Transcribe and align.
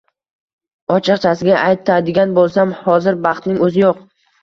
Ochiqchasiga 0.95 1.61
aytadigan 1.67 2.35
boʻlsam, 2.41 2.75
hozir 2.83 3.25
baxtning 3.31 3.65
oʻzi 3.71 3.89
yoʻq 3.89 4.07